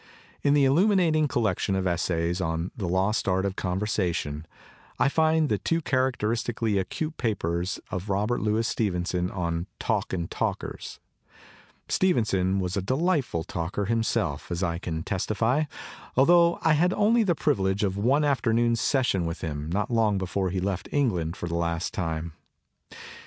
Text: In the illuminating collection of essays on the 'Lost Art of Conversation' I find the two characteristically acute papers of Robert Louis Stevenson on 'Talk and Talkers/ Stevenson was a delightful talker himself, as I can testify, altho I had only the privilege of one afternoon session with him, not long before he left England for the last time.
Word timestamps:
In 0.41 0.55
the 0.55 0.65
illuminating 0.65 1.27
collection 1.27 1.75
of 1.75 1.85
essays 1.85 2.41
on 2.41 2.71
the 2.75 2.87
'Lost 2.89 3.27
Art 3.27 3.45
of 3.45 3.55
Conversation' 3.55 4.47
I 4.97 5.07
find 5.09 5.47
the 5.47 5.59
two 5.59 5.79
characteristically 5.79 6.79
acute 6.79 7.17
papers 7.17 7.79
of 7.91 8.09
Robert 8.09 8.41
Louis 8.41 8.67
Stevenson 8.67 9.29
on 9.29 9.67
'Talk 9.77 10.11
and 10.11 10.31
Talkers/ 10.31 10.99
Stevenson 11.87 12.57
was 12.59 12.75
a 12.75 12.81
delightful 12.81 13.43
talker 13.43 13.85
himself, 13.85 14.51
as 14.51 14.63
I 14.63 14.79
can 14.79 15.03
testify, 15.03 15.65
altho 16.17 16.57
I 16.63 16.73
had 16.73 16.93
only 16.93 17.21
the 17.21 17.35
privilege 17.35 17.83
of 17.83 17.95
one 17.95 18.23
afternoon 18.23 18.75
session 18.77 19.27
with 19.27 19.41
him, 19.41 19.69
not 19.71 19.91
long 19.91 20.17
before 20.17 20.49
he 20.49 20.59
left 20.59 20.89
England 20.91 21.35
for 21.35 21.47
the 21.47 21.53
last 21.53 21.93
time. 21.93 22.33